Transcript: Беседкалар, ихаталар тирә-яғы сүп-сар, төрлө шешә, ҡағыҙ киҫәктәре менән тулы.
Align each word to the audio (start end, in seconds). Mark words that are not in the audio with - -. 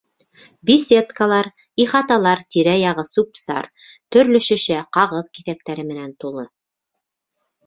Беседкалар, 0.69 1.49
ихаталар 1.85 2.41
тирә-яғы 2.55 3.05
сүп-сар, 3.09 3.69
төрлө 4.17 4.43
шешә, 4.47 4.79
ҡағыҙ 4.99 5.29
киҫәктәре 5.39 5.87
менән 5.93 6.17
тулы. 6.25 6.49